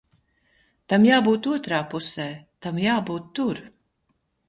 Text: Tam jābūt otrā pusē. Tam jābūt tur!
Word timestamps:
Tam 0.93 1.05
jābūt 1.09 1.51
otrā 1.53 1.83
pusē. 1.93 2.27
Tam 2.67 2.83
jābūt 2.89 3.33
tur! 3.41 3.67